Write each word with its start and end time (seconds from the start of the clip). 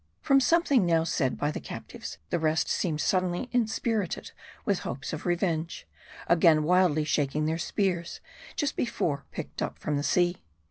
From 0.19 0.39
something 0.39 0.83
now 0.83 1.03
said 1.03 1.37
by 1.37 1.51
the 1.51 1.59
captives, 1.59 2.17
the 2.31 2.39
rest 2.39 2.67
seem 2.67 2.95
ed 2.95 3.01
suddenly 3.01 3.49
inspirited 3.51 4.31
with 4.65 4.79
hopes 4.79 5.13
of 5.13 5.27
revenge; 5.27 5.85
again 6.25 6.63
wildly 6.63 7.03
shaking 7.03 7.45
their 7.45 7.59
spears, 7.59 8.19
just 8.55 8.75
before 8.75 9.25
picked 9.31 9.61
up 9.61 9.77
from 9.77 9.97
the 9.97 10.01
sea. 10.03 10.37